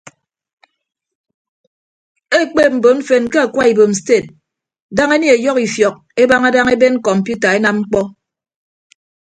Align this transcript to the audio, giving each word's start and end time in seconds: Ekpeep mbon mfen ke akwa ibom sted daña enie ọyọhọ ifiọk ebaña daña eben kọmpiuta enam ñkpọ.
Ekpeep 2.39 2.71
mbon 2.77 2.97
mfen 3.01 3.23
ke 3.31 3.37
akwa 3.45 3.63
ibom 3.71 3.91
sted 3.99 4.25
daña 4.95 5.15
enie 5.17 5.33
ọyọhọ 5.37 5.59
ifiọk 5.67 5.95
ebaña 6.21 6.49
daña 6.55 6.73
eben 6.77 6.95
kọmpiuta 7.07 7.47
enam 7.57 7.77
ñkpọ. 7.81 8.01